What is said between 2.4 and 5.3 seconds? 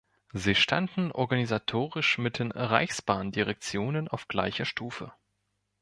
Reichsbahndirektionen auf gleicher Stufe.